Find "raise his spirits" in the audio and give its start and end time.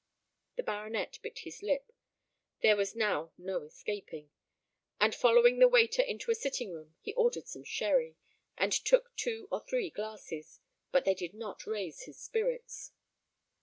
11.67-12.93